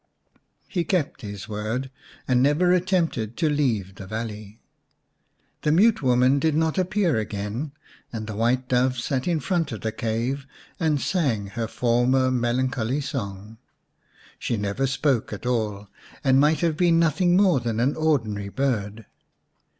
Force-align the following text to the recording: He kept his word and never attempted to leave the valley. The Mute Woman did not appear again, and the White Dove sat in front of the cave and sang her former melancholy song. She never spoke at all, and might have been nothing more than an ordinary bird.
He 0.67 0.83
kept 0.83 1.21
his 1.21 1.47
word 1.47 1.91
and 2.27 2.41
never 2.41 2.73
attempted 2.73 3.37
to 3.37 3.47
leave 3.47 3.93
the 3.93 4.07
valley. 4.07 4.59
The 5.61 5.71
Mute 5.71 6.01
Woman 6.01 6.39
did 6.39 6.55
not 6.55 6.79
appear 6.79 7.17
again, 7.17 7.73
and 8.11 8.25
the 8.25 8.35
White 8.35 8.67
Dove 8.67 8.97
sat 8.97 9.27
in 9.27 9.39
front 9.39 9.71
of 9.71 9.81
the 9.81 9.91
cave 9.91 10.47
and 10.79 10.99
sang 10.99 11.49
her 11.49 11.67
former 11.67 12.31
melancholy 12.31 12.99
song. 12.99 13.59
She 14.39 14.57
never 14.57 14.87
spoke 14.87 15.31
at 15.33 15.45
all, 15.45 15.87
and 16.23 16.39
might 16.39 16.61
have 16.61 16.77
been 16.77 16.97
nothing 16.97 17.37
more 17.37 17.59
than 17.59 17.79
an 17.79 17.95
ordinary 17.95 18.49
bird. 18.49 19.05